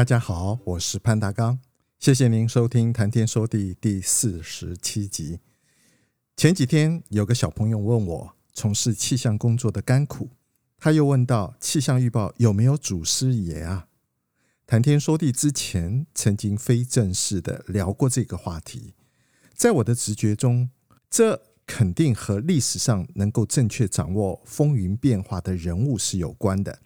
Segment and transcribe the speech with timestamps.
[0.00, 1.58] 大家好，我是潘大刚，
[1.98, 5.40] 谢谢您收听《谈天说地》第四十七集。
[6.38, 10.30] 前几天有个小朋友问我从事气象工作的甘苦，
[10.78, 13.88] 他又问到气象预报有没有祖师爷啊？
[14.66, 18.94] 谈天说地之前曾经非正式的聊过这个话题，
[19.52, 20.70] 在我的直觉中，
[21.10, 26.78] 这肯定和历史上能够正确掌握风云变化的人物是有关的。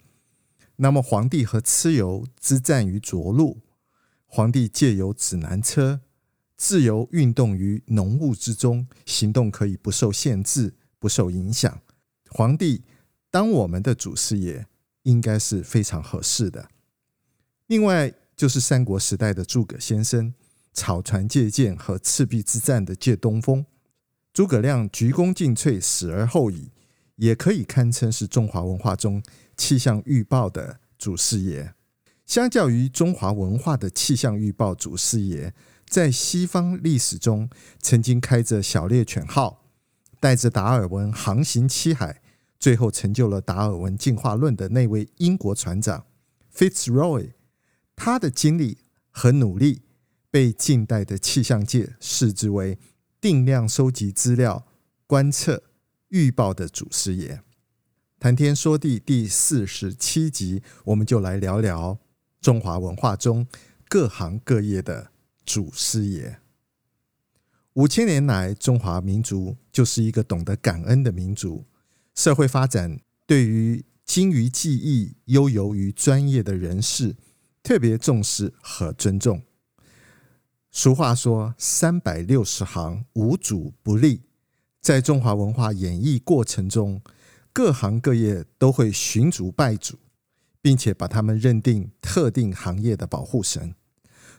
[0.77, 3.61] 那么，皇帝和蚩尤之战于涿鹿，
[4.25, 6.01] 皇帝借由指南车
[6.57, 11.81] 自由运动于浓雾之中，行动可以不受限制、不受影响。
[12.29, 12.83] 皇帝
[13.31, 14.67] 当我们的祖师爷，
[15.03, 16.69] 应该是非常合适的。
[17.67, 20.33] 另外，就是三国时代的诸葛先生，
[20.73, 23.65] 草船借箭和赤壁之战的借东风，
[24.33, 26.71] 诸葛亮鞠躬尽瘁，死而后已，
[27.15, 29.23] 也可以堪称是中华文化中。
[29.57, 31.73] 气象预报的祖师爷，
[32.25, 35.53] 相较于中华文化的气象预报祖师爷，
[35.87, 37.49] 在西方历史中
[37.79, 39.63] 曾经开着小猎犬号，
[40.19, 42.21] 带着达尔文航行七海，
[42.59, 46.05] 最后成就了达尔文进化论的那位英国船长
[46.53, 47.31] Fitzroy，
[47.95, 48.79] 他的经历
[49.11, 49.83] 和努力
[50.29, 52.77] 被近代的气象界视之为
[53.21, 54.67] 定量收集资料、
[55.07, 55.63] 观测
[56.15, 57.41] 预报的祖师爷。
[58.17, 61.99] 谈天说地第四十七集，我们就来聊聊
[62.39, 63.45] 中华文化中
[63.89, 65.11] 各行各业的
[65.45, 66.39] 祖师爷。
[67.73, 71.65] 五千年来，中华民族就是一个懂得感恩的民族。
[72.13, 77.17] 社会发展对于精于技艺、悠游于专业的人士
[77.61, 79.41] 特别重视和尊重。
[80.71, 84.21] 俗话说：“三百六十行，无主不立。”
[84.85, 87.01] 在中华文化演绎过程中，
[87.51, 89.97] 各行各业都会寻祖拜祖，
[90.61, 93.73] 并且把他们认定特定行业的保护神，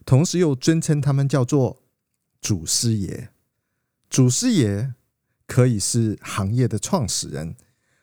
[0.05, 1.83] 同时又尊称他们叫做
[2.41, 3.31] 祖师爷。
[4.09, 4.95] 祖师爷
[5.49, 7.57] 可以是行业的创始人、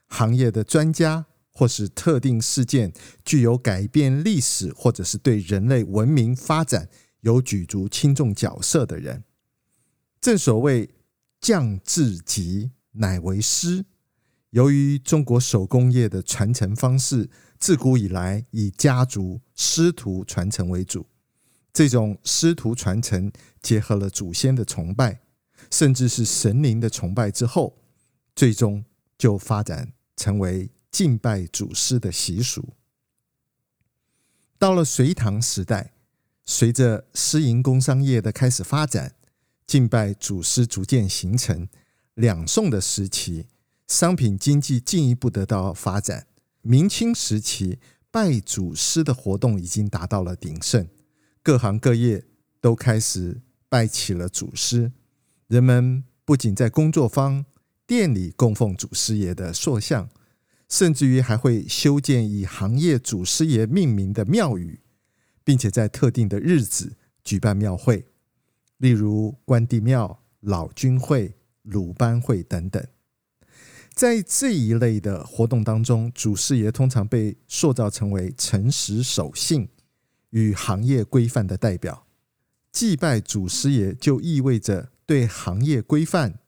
[0.07, 2.91] 行业的专家，或是特定事件
[3.23, 6.89] 具有改变历史，或者是对人类文明发展
[7.21, 9.23] 有举足轻重角色的人。
[10.19, 10.89] 正所谓
[11.43, 13.85] 匠至极，乃为师。
[14.51, 21.05] 由于中国手工业的传承方式自古以来以家族师徒传承为主，
[21.73, 23.29] 这种师徒传承
[23.61, 25.19] 结合了祖先的崇拜，
[25.69, 27.77] 甚至是神灵的崇拜之后，
[28.33, 28.85] 最终
[29.17, 32.69] 就发展成为敬拜祖师的习俗。
[34.57, 35.91] 到了隋唐时代，
[36.45, 39.15] 随着私营工商业的开始发展，
[39.73, 41.67] 敬拜祖师逐渐形成。
[42.13, 43.47] 两宋的时期。
[43.87, 46.27] 商品经济进一步得到发展。
[46.61, 47.79] 明清时期，
[48.11, 50.87] 拜祖师的活动已经达到了鼎盛，
[51.41, 52.23] 各行各业
[52.61, 54.91] 都开始拜起了祖师。
[55.47, 57.43] 人们不仅在工作坊、
[57.87, 60.07] 店里供奉祖师爷的塑像，
[60.69, 64.81] 甚至于还会修建以行业祖师爷命名的庙宇，
[65.43, 68.05] 并且在特定的日子举办庙会，
[68.83, 72.85] 例如关帝庙、老君会、鲁班会等等。
[73.93, 79.69] 在这一类的活动当中，祖师爷通常被塑造成为诚实守信
[80.31, 82.05] 与行业规范的代表。
[82.73, 86.39] 祭拜祖师爷就意味着对行业规范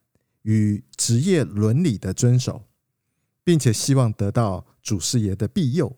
[0.41, 2.65] 与职业伦理的遵守，
[3.45, 5.95] 并且希望得到祖师爷的庇佑，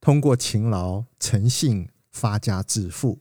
[0.00, 3.18] 通过勤劳诚信发家致富。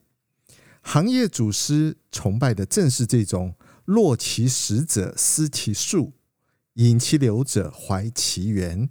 [0.81, 3.55] 行业祖师崇拜的正是这种
[3.85, 6.13] 落其实者思其术。
[6.75, 8.89] 引其流者怀其源，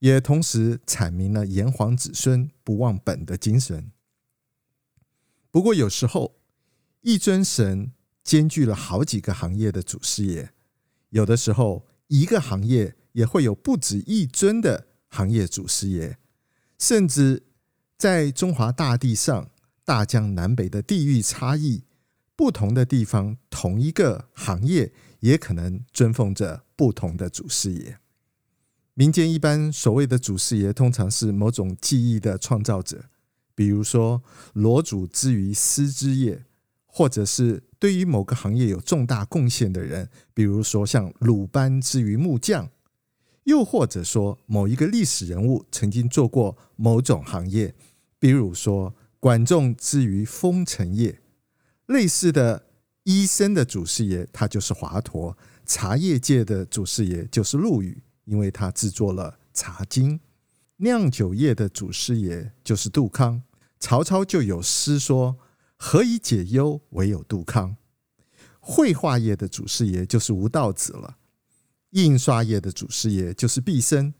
[0.00, 3.92] 也同时阐明了炎黄子孙不忘本的精神。
[5.52, 6.40] 不过，有时候
[7.02, 7.92] 一尊神
[8.24, 10.50] 兼具了好几个行业的祖师爷，
[11.10, 16.18] 有的时候一个行业也会有不止一尊的行业祖师爷，
[16.76, 17.44] 甚至
[17.96, 19.52] 在中华大地上
[19.88, 21.84] 大江南北的地域差异，
[22.36, 24.92] 不同的地方同一个行业。
[25.20, 27.98] 也可能尊奉着不同的祖师爷。
[28.94, 33.06] 民间一般所谓的祖师爷，通常是某种技艺的创造者，
[33.52, 36.44] 比如说罗祖之于丝织业，
[36.86, 42.70] 或者是对于某个行业有重大贡献的人，比如说像鲁班之于木匠，
[43.42, 47.74] 又或者说某一个历史人物曾经做过某种行业，
[48.20, 51.20] 比如说管仲之于封尘业。
[51.86, 52.66] 类似的
[53.04, 55.34] 医生的祖师爷，他就是华佗；
[55.64, 60.18] 茶叶界的祖师爷就是陆羽，因为他制作了《茶经》；
[60.76, 63.42] 酿酒业的祖师爷就是杜康。
[63.80, 65.38] 曹操就有诗说
[65.78, 67.76] ：“何以解忧，唯有杜康。”
[68.60, 71.16] 绘画业的祖师爷就是吴道子了；
[71.90, 74.12] 印刷业的祖师爷就是毕生；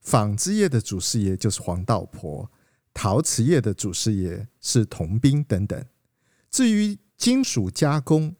[0.00, 2.48] 纺织业的祖师爷就是黄道婆；
[3.00, 5.84] 陶瓷业的祖师爷是铜宾等等。
[6.50, 8.34] 至于金属加工、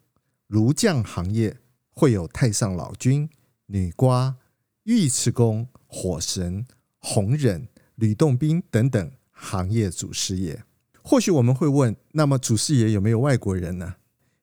[0.48, 1.58] 炉匠行业
[1.90, 3.30] 会有太上老君、
[3.66, 4.34] 女娲、
[4.82, 6.66] 尉迟恭、火神、
[6.98, 10.64] 红忍、吕洞宾等等行业祖师爷。
[11.04, 13.94] 或许我们会问：那么祖师爷有没有外国人呢？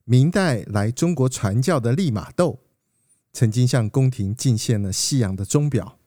[0.05, 2.61] 明代来中国传教的利玛窦
[3.33, 5.99] 曾经向宫廷进献了西洋的钟表，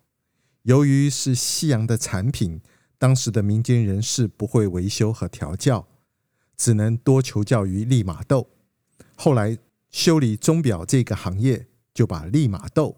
[0.63, 2.63] 由于是西洋的产品，
[2.99, 5.89] 当时的民间人士不会维修和调教。
[6.61, 8.51] 只能多求教于利玛窦。
[9.15, 9.57] 后来
[9.93, 12.97] 修理钟表这个行业，就把利玛窦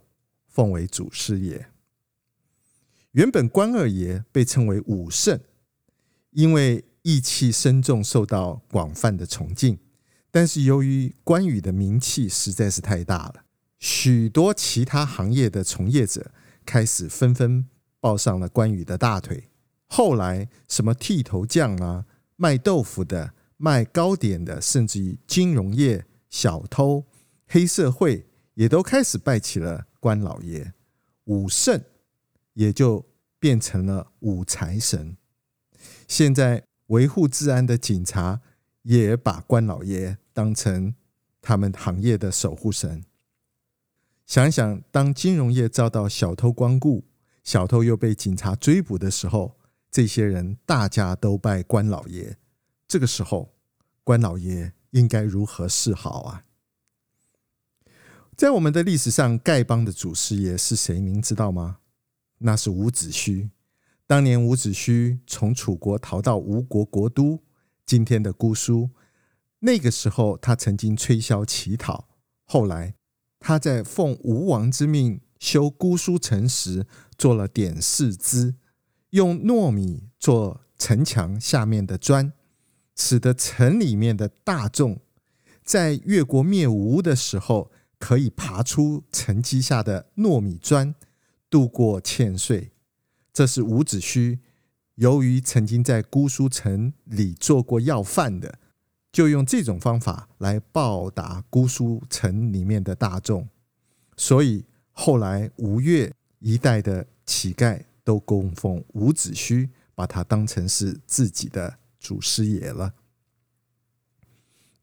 [0.48, 1.68] 奉为祖师爷。
[3.10, 5.38] 原本关二爷被称为武圣，
[6.30, 9.78] 因为义气深重，受到广泛的崇敬。
[10.30, 13.44] 但是由于关羽的名气实在是太大了，
[13.78, 16.32] 许多其他行业的从业者
[16.64, 17.68] 开始纷纷
[18.00, 19.49] 抱上了关羽的大腿。
[19.90, 22.06] 后来什么剃头匠啊，
[22.36, 23.34] 卖豆腐的。
[23.62, 27.04] 卖糕点的，甚至于金融业、小偷、
[27.46, 30.72] 黑社会，也都开始拜起了关老爷。
[31.24, 31.78] 武圣
[32.54, 33.04] 也就
[33.38, 35.14] 变成了武财神。
[36.08, 38.40] 现在维护治安的警察
[38.80, 40.94] 也把关老爷当成
[41.42, 43.04] 他们行业的守护神。
[44.24, 47.04] 想想，当金融业遭到小偷光顾，
[47.44, 49.58] 小偷又被警察追捕的时候，
[49.90, 52.36] 这些人大家都拜关老爷。
[52.86, 53.54] 这个时候，
[54.04, 56.44] 关老爷应该如何是好啊？
[58.36, 60.98] 在我们的历史上，丐帮的祖师爷是谁？
[60.98, 61.78] 您知道吗？
[62.38, 63.50] 那是伍子胥。
[64.06, 67.42] 当年伍子胥从楚国逃到吴国国都，
[67.84, 68.90] 今天的姑苏。
[69.60, 72.08] 那个时候，他曾经吹箫乞讨。
[72.46, 72.94] 后来，
[73.38, 76.86] 他在奉吴王之命修姑苏城时，
[77.18, 78.54] 做了点视兹。
[79.10, 82.32] 用糯米做城墙下面的砖，
[82.96, 85.00] 使得城里面的大众
[85.62, 90.94] 在越国灭吴的时候，可以爬出城基下的糯米砖，
[91.48, 92.72] 度过欠税。
[93.32, 94.38] 这是伍子胥
[94.96, 98.58] 由于曾经在姑苏城里做过要饭的，
[99.12, 103.48] 就用这种方法来报答姑苏城里面的大众。
[104.16, 112.94] 所以后来吴越一带的乞丐都供奉伍子胥，把他当成是自己的祖师爷了。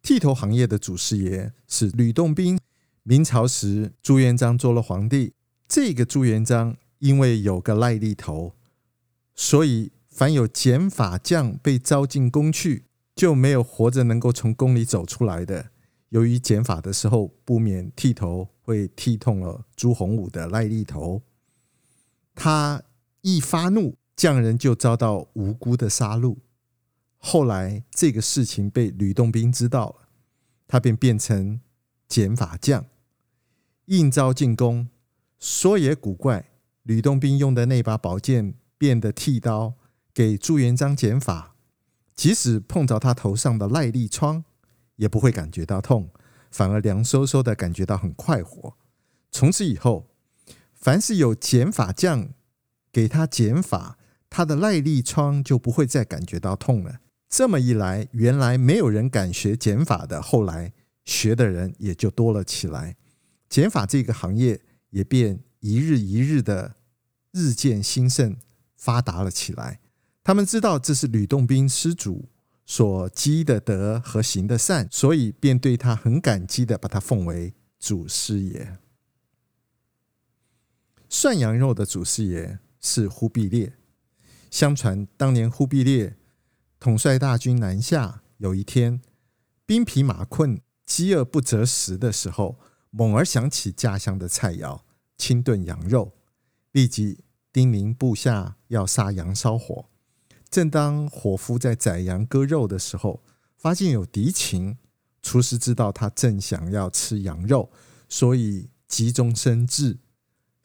[0.02, 2.60] 剃头行业的祖师爷是吕洞宾。
[3.04, 5.34] 明朝时，朱元璋做了皇帝，
[5.68, 8.54] 这个朱元璋因为有个癞痢头，
[9.34, 15.72] 所以凡有剪发匠被招进宫去，就没有活着能够从宫里走出来的。
[16.10, 21.22] 由于剪发的时候不免剃头，会剃痛了朱洪武的癞痢头，
[22.36, 22.82] 他
[23.28, 26.38] 一发怒，匠人就遭到无辜的杀戮。
[27.18, 30.08] 后来这个事情被吕洞宾知道了，
[30.66, 31.60] 他便变成
[32.08, 32.86] 减法匠，
[33.88, 34.88] 应召进宫。
[35.40, 36.52] 说也古怪，
[36.84, 39.74] 吕洞宾用的那把宝剑变的剃刀，
[40.14, 41.54] 给朱元璋减法，
[42.16, 44.46] 即使碰着他头上的癞痢疮，
[44.96, 46.10] 也不会感觉到痛，
[46.50, 48.78] 反而凉飕飕的感觉到很快活。
[49.30, 50.08] 从此以后，
[50.74, 52.30] 凡是有减法匠
[52.98, 57.02] 给他减法，他的耐力疮就不会再感觉到痛了。
[57.30, 60.74] 这么一来，原来没有人敢学减法的，后来
[61.06, 62.96] 学的人也就多了起来。
[63.48, 66.78] 减法这个行业也便一日一日的
[67.34, 68.36] 日渐兴盛
[68.76, 69.80] 发达了起来。
[70.24, 72.28] 他们知道这是吕洞宾师祖
[72.66, 78.80] 所积的德和行的善，所以便对他很感激的把他奉为祖师爷。
[81.08, 83.74] 涮羊肉的祖师爷是忽必烈。
[84.50, 86.18] 相传当年忽必烈。
[86.80, 89.02] 统帅大军南下，有一天
[89.66, 92.60] 兵疲马困、饥饿不择食的时候，
[92.92, 94.82] 猛而想起家乡的菜肴——
[95.18, 96.14] 清炖羊肉，
[96.72, 99.90] 立即叮咛部下要杀羊烧火。
[100.50, 103.24] 正当伙夫在宰羊割肉的时候，
[103.58, 104.78] 发现有敌情，
[105.24, 107.72] 厨师知道他正想要吃羊肉，
[108.08, 109.98] 所以急中生智，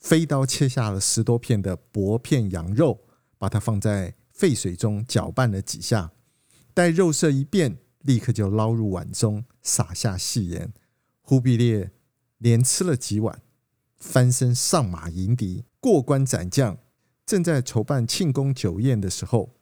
[0.02, 3.02] 飞刀切下了十多片的薄片羊肉，
[3.38, 6.10] 把它放在沸水中搅拌了几下，
[6.74, 10.72] 待肉色一变，立刻就捞入碗中，撒下细盐。
[11.20, 11.92] 忽必烈
[12.38, 13.42] 连吃了几碗，
[13.96, 16.76] 翻身上马迎敌，过关斩将。
[17.24, 19.54] 正在筹办庆功酒宴的时候，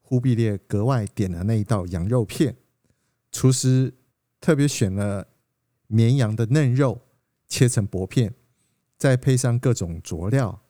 [0.00, 2.56] 忽必烈格外点了那一道羊肉片。
[3.32, 3.92] 厨师
[4.40, 5.26] 特别选了
[5.88, 7.00] 绵羊的嫩肉，
[7.48, 8.32] 切成薄片，
[8.98, 10.60] 再配上各种佐料。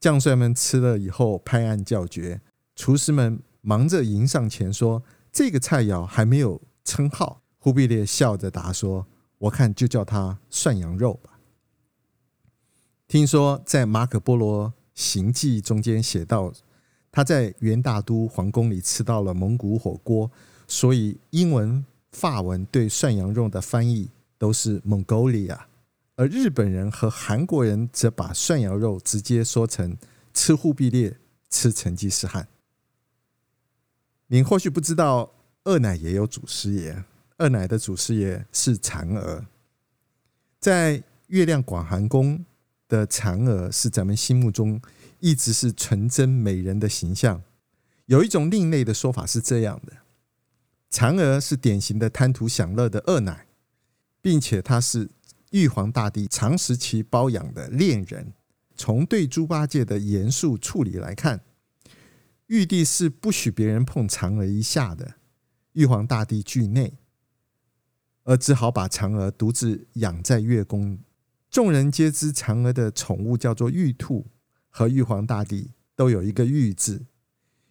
[0.00, 2.40] 将帅们吃了以后拍案叫绝，
[2.74, 9.06] 厨师们忙着迎上前说：“这个菜肴还没有称号。”忽必烈笑着答说
[9.38, 11.40] ：“我看就叫它涮羊肉吧。”
[13.08, 16.52] 听说在马可波罗行记中间写到，
[17.10, 20.30] 他在元大都皇宫里吃到了蒙古火锅，
[20.68, 25.58] 所以英文、法文对涮羊肉的翻译都是 Mongolia。
[26.18, 29.96] 而日本人和韩国人则把涮羊肉直接说成
[30.34, 31.16] 吃忽必烈，
[31.48, 32.48] 吃成吉思汗。
[34.26, 35.32] 您或许不知道，
[35.62, 37.04] 二奶也有祖师爷。
[37.36, 39.46] 二奶的祖师爷是嫦娥，
[40.58, 42.44] 在月亮广寒宫
[42.88, 44.82] 的嫦娥是咱们心目中
[45.20, 47.44] 一直是纯真美人的形象。
[48.06, 49.92] 有一种另类的说法是这样的：
[50.90, 53.46] 嫦娥是典型的贪图享乐的二奶，
[54.20, 55.10] 并且她是。
[55.50, 58.34] 玉皇大帝长时期包养的恋人，
[58.76, 61.40] 从对猪八戒的严肃处理来看，
[62.48, 65.14] 玉帝是不许别人碰嫦娥一下的。
[65.72, 66.98] 玉皇大帝惧内，
[68.24, 70.98] 而只好把嫦娥独自养在月宫。
[71.50, 74.26] 众人皆知嫦娥的宠物叫做玉兔，
[74.68, 77.06] 和玉皇大帝都有一个玉字。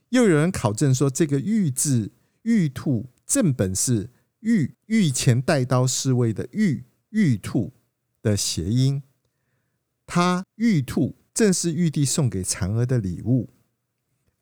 [0.09, 2.11] 又有人考证说，这个玉字
[2.43, 6.85] 玉兔正本是玉御前带刀侍卫的玉。
[7.09, 7.73] 玉兔
[8.21, 9.01] 的谐音，
[10.05, 13.49] 他玉兔正是玉帝送给嫦娥的礼物。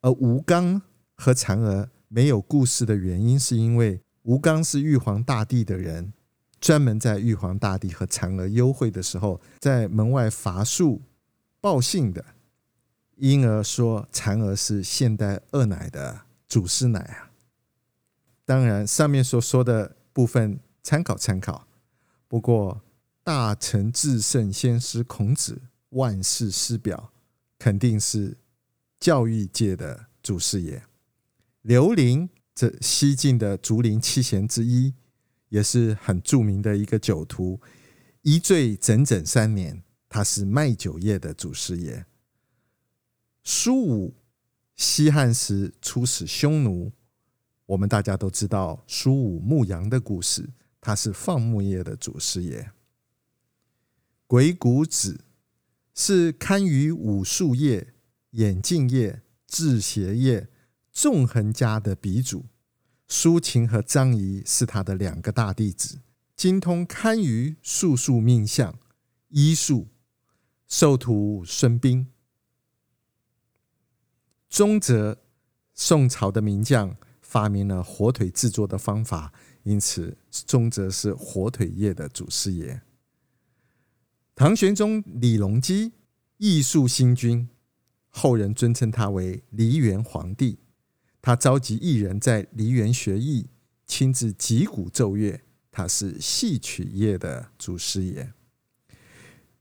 [0.00, 0.82] 而吴刚
[1.16, 6.12] 和嫦娥没有故事的原因，是因为吴刚是玉皇大帝的人，
[6.60, 11.02] 专门在玉皇大帝和嫦娥幽会的时候，在门外伐树
[11.60, 12.24] 报信的，
[13.16, 17.30] 因而说嫦娥是现代二奶的祖师奶啊。
[18.44, 21.65] 当然，上面所说的部分参考参考。
[22.28, 22.82] 不过，
[23.22, 27.12] 大成至圣先师孔子万世师表，
[27.58, 28.38] 肯定是
[28.98, 30.82] 教育界的祖师爷。
[31.62, 34.94] 刘伶这西晋的竹林七贤之一，
[35.50, 37.60] 也是很著名的一个酒徒，
[38.22, 39.82] 一醉整整三年。
[40.08, 42.06] 他是卖酒业的祖师爷。
[43.42, 44.14] 苏武
[44.74, 46.92] 西汉时出使匈奴，
[47.66, 50.48] 我们大家都知道苏武牧羊的故事。
[50.86, 52.70] 他是放牧业的祖师爷，
[54.28, 55.24] 鬼谷子
[55.92, 57.92] 是堪舆武术业、
[58.30, 60.48] 眼镜业、制鞋业
[60.92, 62.46] 纵横家的鼻祖。
[63.08, 66.02] 苏秦和张仪是他的两个大弟子，
[66.36, 68.78] 精通堪舆、术数、命相、
[69.30, 69.88] 医术，
[70.68, 72.06] 授徒孙膑。
[74.48, 75.20] 宗泽，
[75.74, 79.32] 宋朝的名将，发明了火腿制作的方法。
[79.66, 82.82] 因此，宗泽是火腿业的祖师爷。
[84.36, 85.90] 唐玄宗李隆基
[86.36, 87.48] 艺术新君，
[88.08, 90.60] 后人尊称他为梨园皇帝。
[91.20, 93.48] 他召集艺人在梨园学艺，
[93.88, 95.42] 亲自击鼓奏乐。
[95.72, 98.32] 他是戏曲业的祖师爷。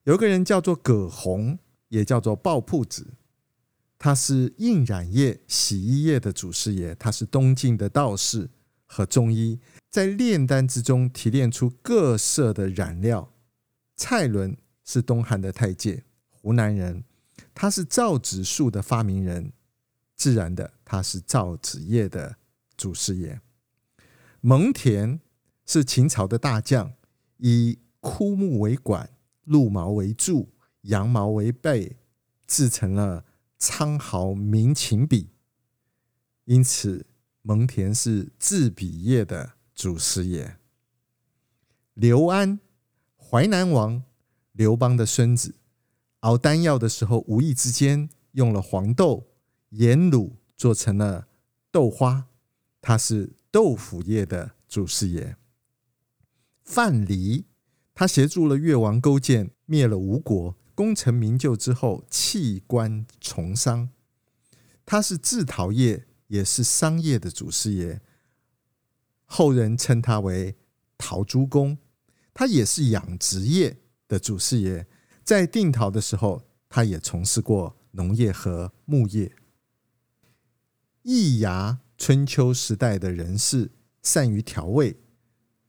[0.03, 1.57] 有个人叫做葛洪，
[1.89, 3.07] 也叫做鲍朴子，
[3.97, 6.93] 他是印染业、洗衣业的祖师爷。
[6.93, 8.51] 他是东晋的道士
[8.85, 9.59] 和中医。
[9.95, 13.31] 在炼丹之中提炼出各色的染料。
[13.95, 17.05] 蔡伦是东汉的太监，湖南人，
[17.53, 19.53] 他是造纸术的发明人，
[20.13, 22.35] 自然的他是造纸业的
[22.75, 23.39] 祖师爷。
[24.41, 25.21] 蒙恬
[25.65, 26.91] 是秦朝的大将，
[27.37, 29.09] 以枯木为管，
[29.45, 30.49] 鹿毛为柱，
[30.81, 31.95] 羊毛为背，
[32.45, 33.23] 制成了
[33.57, 35.29] 苍毫明秦笔，
[36.43, 37.05] 因此
[37.41, 39.54] 蒙恬是制笔业的。
[39.75, 40.57] 祖师爷
[41.93, 42.61] 刘安，
[43.17, 44.03] 淮南王
[44.53, 45.55] 刘邦的孙子，
[46.21, 49.27] 熬丹药的时候，无意之间用了黄豆
[49.69, 51.27] 盐卤做成了
[51.71, 52.27] 豆花，
[52.79, 55.35] 他是豆腐业的祖师爷。
[56.63, 57.43] 范蠡，
[57.93, 63.89] 他协助了越王勾践灭了吴国，功成名就之后弃官从商。
[64.85, 68.01] 他是制陶业，也是商业的祖师爷。
[69.25, 70.55] 后人称他为
[70.97, 71.77] 陶朱公。
[72.33, 73.77] 他也是养殖业
[74.07, 74.87] 的祖师爷。
[75.23, 79.31] 在定陶的时候，他也从事过农业和牧业。
[81.01, 83.71] 易牙，春秋时代的人士，
[84.03, 84.97] 善于调味。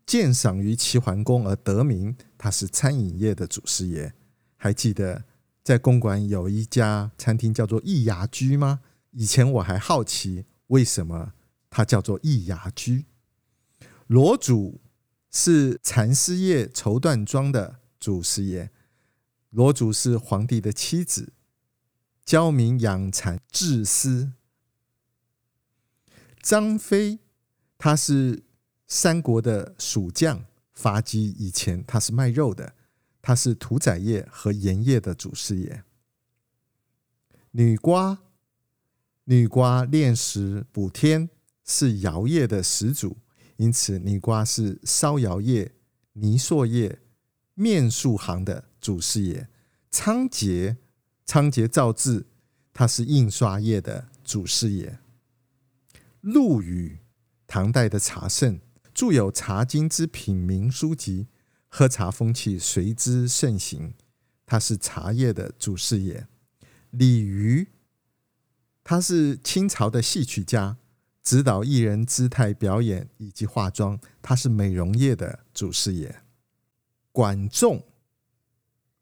[0.05, 4.13] 鉴赏于齐桓公而得名，他是餐饮业的祖师爷。
[4.57, 5.25] 还记得
[5.63, 8.81] 在公馆有一家餐厅叫做易牙居吗？
[9.13, 11.33] 以前我还好奇为什么
[11.71, 13.07] 它叫做易牙居。
[14.07, 14.81] 罗祖
[15.31, 18.71] 是蚕丝业绸缎庄的祖师爷。
[19.51, 21.33] 罗祖是皇帝的妻子，
[22.25, 24.33] 教民养蚕制丝。
[26.41, 27.19] 张飞，
[27.79, 28.43] 他是。
[28.89, 32.73] 三国的蜀将发迹以前，他是卖肉的，
[33.21, 35.83] 他是屠宰业和盐业的祖师爷。
[37.51, 38.19] 女娲，
[39.25, 41.29] 女娲炼石补天，
[41.65, 43.17] 是窑业的始祖，
[43.57, 45.73] 因此女娲是烧窑业、
[46.13, 47.01] 泥塑业、
[47.55, 49.49] 面塑行的祖师爷。
[49.91, 50.77] 仓颉，
[51.25, 52.27] 仓颉造字，
[52.73, 54.99] 他是印刷业的祖师爷。
[56.21, 56.99] 陆羽，
[57.47, 58.61] 唐代的茶圣。
[58.93, 61.27] 著有《茶经》之品茗书籍，
[61.69, 63.93] 喝茶风气随之盛行。
[64.47, 66.27] 他是茶叶的祖师爷。
[66.91, 67.69] 李渔，
[68.83, 70.79] 他是清朝的戏曲家，
[71.26, 73.99] 指导艺人姿态表演以及化妆。
[74.23, 76.23] 他是美容业的祖师爷。
[77.11, 77.85] 管仲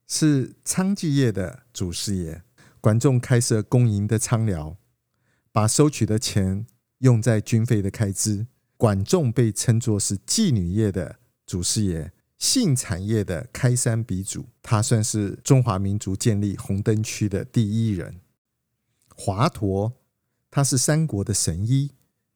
[0.06, 2.42] 是娼妓业的祖师爷。
[2.80, 4.78] 管仲开设公营的娼寮，
[5.52, 6.66] 把收取的钱
[7.00, 8.46] 用在军费的开支。
[8.78, 18.20] 管仲被称作是妓女业的祖师爷，性产业的开山鼻祖，他算是中华民族建立红灯区的第一人。
[19.14, 19.92] 华佗，
[20.50, 21.92] 他是三国的神医，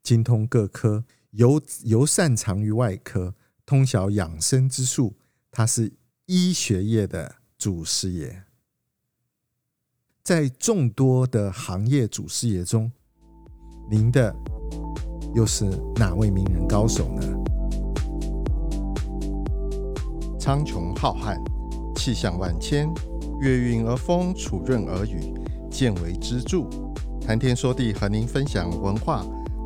[0.08, 3.34] 精通各科，尤尤擅长于外科，
[3.66, 5.14] 通晓养生之术，
[5.50, 5.92] 他是
[6.24, 8.44] 医学业的祖师爷。
[10.22, 12.90] 在众多的行业祖师爷中，
[13.90, 14.34] 您的。
[15.34, 15.66] 又是
[15.96, 17.22] 哪位名人高手呢？
[20.40, 21.36] 苍穹浩瀚，
[21.96, 22.88] 气象万千，
[23.42, 25.34] 月运而风，础润而雨，
[25.70, 26.66] 见为支柱。
[27.20, 29.22] 谈天说地，和您分享文化、